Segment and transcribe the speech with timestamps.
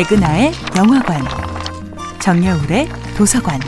[0.00, 1.22] 백은하의 영화관,
[2.20, 3.60] 정여울의 도서관.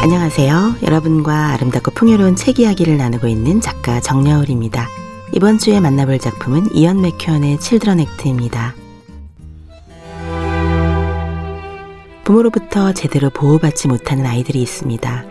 [0.00, 0.76] 안녕하세요.
[0.82, 4.88] 여러분과 아름답고 풍요로운 책 이야기를 나누고 있는 작가 정여울입니다.
[5.34, 8.74] 이번 주에 만나볼 작품은 이언 맥큐언의 칠드런 액트입니다.
[12.24, 15.27] 부모로부터 제대로 보호받지 못하는 아이들이 있습니다.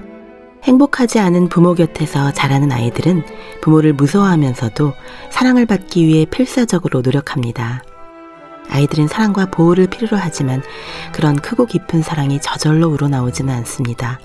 [0.68, 3.24] 행복하지 않은 부모 곁에서 자라는 아이들은
[3.62, 4.94] 부모를 무서워하면서도
[5.30, 7.84] 사랑을 받기 위해 필사적으로 노력합니다.
[8.70, 10.62] 아이들은 사랑과 보호를 필요로 하지만
[11.14, 14.20] 그런 크고 깊은 사랑이 저절로 우러나오지는 않습니다.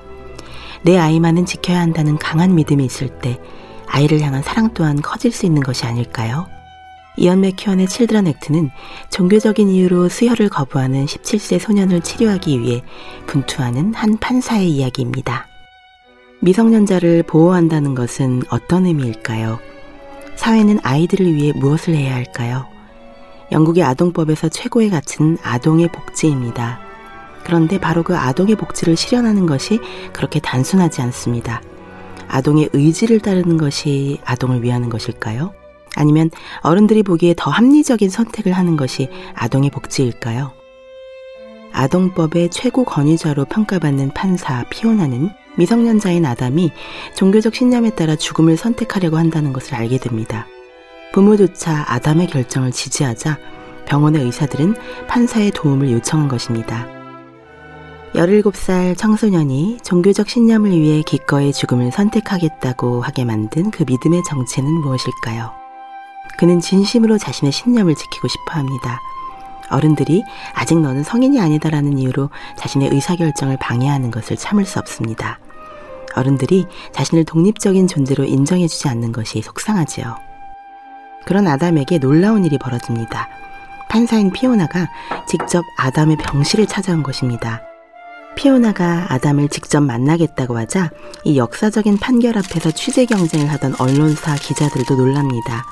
[0.82, 3.38] 내 아이만은 지켜야 한다는 강한 믿음이 있을 때
[3.86, 6.48] 아이를 향한 사랑 또한 커질 수 있는 것이 아닐까요?
[7.16, 8.70] 이언 맥큐언의 칠드런 액트는
[9.10, 12.82] 종교적인 이유로 수혈을 거부하는 17세 소년을 치료하기 위해
[13.26, 15.51] 분투하는 한 판사의 이야기입니다.
[16.44, 19.60] 미성년자를 보호한다는 것은 어떤 의미일까요?
[20.34, 22.66] 사회는 아이들을 위해 무엇을 해야 할까요?
[23.52, 26.80] 영국의 아동법에서 최고의 가치는 아동의 복지입니다.
[27.44, 29.78] 그런데 바로 그 아동의 복지를 실현하는 것이
[30.12, 31.62] 그렇게 단순하지 않습니다.
[32.26, 35.52] 아동의 의지를 따르는 것이 아동을 위하는 것일까요?
[35.94, 36.28] 아니면
[36.62, 40.50] 어른들이 보기에 더 합리적인 선택을 하는 것이 아동의 복지일까요?
[41.72, 46.72] 아동법의 최고 권위자로 평가받는 판사 피오나는 미성년자인 아담이
[47.14, 50.46] 종교적 신념에 따라 죽음을 선택하려고 한다는 것을 알게 됩니다.
[51.12, 53.38] 부모조차 아담의 결정을 지지하자
[53.86, 54.74] 병원의 의사들은
[55.08, 56.86] 판사의 도움을 요청한 것입니다.
[58.14, 65.50] 17살 청소년이 종교적 신념을 위해 기꺼이 죽음을 선택하겠다고 하게 만든 그 믿음의 정체는 무엇일까요?
[66.38, 69.00] 그는 진심으로 자신의 신념을 지키고 싶어 합니다.
[69.72, 70.22] 어른들이
[70.54, 75.38] 아직 너는 성인이 아니다라는 이유로 자신의 의사결정을 방해하는 것을 참을 수 없습니다.
[76.14, 80.16] 어른들이 자신을 독립적인 존재로 인정해주지 않는 것이 속상하지요.
[81.24, 83.28] 그런 아담에게 놀라운 일이 벌어집니다.
[83.88, 84.88] 판사인 피오나가
[85.26, 87.62] 직접 아담의 병실을 찾아온 것입니다.
[88.34, 90.90] 피오나가 아담을 직접 만나겠다고 하자
[91.24, 95.64] 이 역사적인 판결 앞에서 취재 경쟁을 하던 언론사 기자들도 놀랍니다.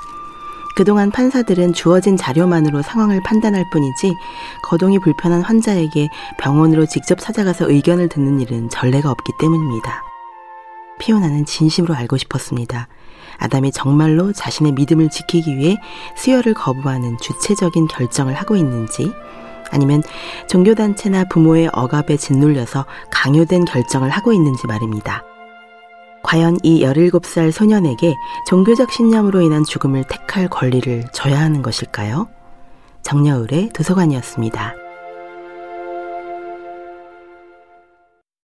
[0.75, 4.13] 그동안 판사들은 주어진 자료만으로 상황을 판단할 뿐이지
[4.63, 6.09] 거동이 불편한 환자에게
[6.39, 10.03] 병원으로 직접 찾아가서 의견을 듣는 일은 전례가 없기 때문입니다.
[10.99, 12.87] 피오나는 진심으로 알고 싶었습니다.
[13.37, 15.77] 아담이 정말로 자신의 믿음을 지키기 위해
[16.15, 19.11] 수혈을 거부하는 주체적인 결정을 하고 있는지
[19.71, 20.03] 아니면
[20.47, 25.23] 종교단체나 부모의 억압에 짓눌려서 강요된 결정을 하고 있는지 말입니다.
[26.23, 28.15] 과연 이 17살 소년에게
[28.47, 32.27] 종교적 신념으로 인한 죽음을 택할 권리를 줘야 하는 것일까요?
[33.03, 34.80] 정여울의 도서관이었습니다.